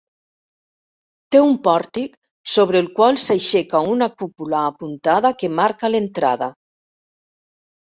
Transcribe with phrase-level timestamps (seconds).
[1.35, 2.15] Té un pòrtic
[2.55, 6.51] sobre el qual s'aixeca una cúpula apuntada que marca l'entrada.